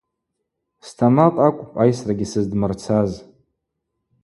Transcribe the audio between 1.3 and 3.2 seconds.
акӏвпӏ айсрагьи сыздмырцаз.